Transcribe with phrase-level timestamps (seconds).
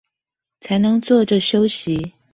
[0.61, 2.13] 才能坐著休息